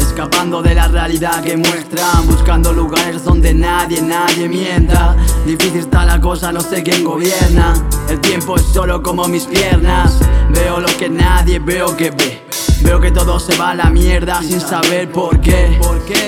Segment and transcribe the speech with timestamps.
[0.00, 5.16] Escapando de la realidad que muestran Buscando lugares donde nadie, nadie mienta
[5.46, 7.74] Difícil está la cosa, no sé quién gobierna
[8.08, 10.18] El tiempo es solo como mis piernas
[10.50, 12.42] Veo lo que nadie veo que ve
[12.82, 15.78] Veo que todo se va a la mierda sin saber por qué.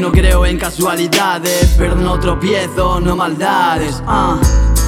[0.00, 4.02] No creo en casualidades, pero no tropiezo, no maldades.
[4.06, 4.40] Ah,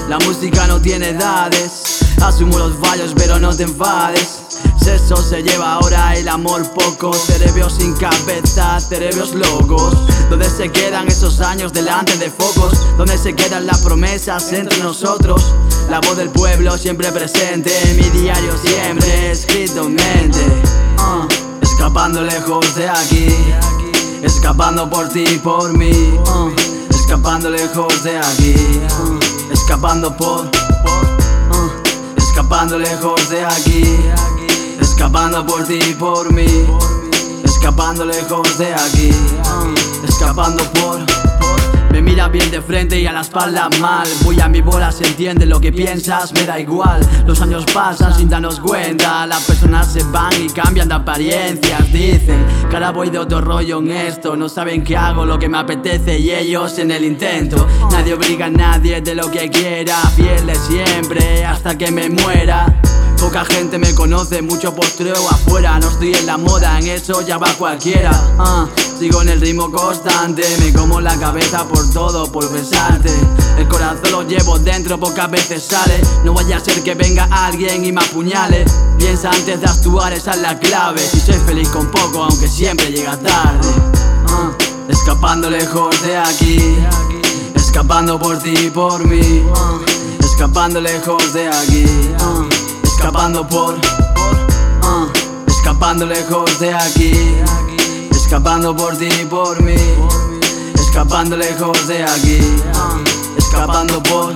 [0.08, 2.00] la música no tiene edades.
[2.22, 4.40] Asumo los fallos, pero no te enfades.
[4.86, 7.12] Eso se lleva ahora el amor poco.
[7.12, 9.96] Cerebros sin cabeza, cerebros locos.
[10.30, 15.44] Donde se quedan esos años delante de focos Donde se quedan las promesas entre nosotros
[15.88, 20.38] La voz del pueblo siempre presente Mi diario siempre escrito en mente.
[20.98, 21.26] Uh,
[21.60, 23.26] Escapando lejos de aquí
[24.22, 25.90] Escapando por ti y por mí.
[25.90, 26.50] Uh,
[26.90, 28.54] Escapando lejos de aquí
[29.00, 31.10] uh, Escapando por, por
[32.16, 34.39] Escapando lejos de aquí
[35.00, 36.44] Escapando por ti y por mí.
[37.42, 39.10] Escapando lejos de aquí.
[40.06, 41.00] Escapando por
[41.90, 44.06] me mira bien de frente y a la espalda mal.
[44.24, 47.00] Voy a mi bola, se entiende lo que piensas, me da igual.
[47.26, 49.26] Los años pasan sin darnos cuenta.
[49.26, 52.44] Las personas se van y cambian de apariencias Dicen.
[52.68, 54.36] Que voy de otro rollo en esto.
[54.36, 57.66] No saben que hago lo que me apetece y ellos en el intento.
[57.90, 59.96] Nadie obliga a nadie de lo que quiera.
[60.14, 62.66] Fiel de siempre hasta que me muera
[63.20, 65.78] Poca gente me conoce, mucho postreo afuera.
[65.78, 68.10] No estoy en la moda, en eso ya va cualquiera.
[68.38, 68.66] Ah,
[68.98, 73.12] Sigo en el ritmo constante Me como la cabeza por todo, por besarte.
[73.58, 76.00] El corazón lo llevo dentro, pocas veces sale.
[76.24, 78.64] No vaya a ser que venga alguien y me apuñale.
[78.98, 81.00] Piensa antes de actuar, esa es la clave.
[81.00, 83.68] Si soy feliz con poco, aunque siempre llega tarde.
[84.28, 84.50] Ah,
[84.88, 86.58] Escapando lejos de aquí.
[87.54, 89.44] Escapando por ti y por mí.
[89.54, 89.78] Ah,
[90.20, 91.84] Escapando lejos de aquí
[93.00, 95.10] Escapando por, uh,
[95.46, 97.12] escapando lejos de aquí,
[98.10, 99.74] escapando por ti y por mí,
[100.74, 102.38] escapando lejos de aquí,
[102.74, 104.34] uh, escapando por